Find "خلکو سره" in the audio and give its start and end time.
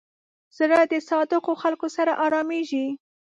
1.61-2.11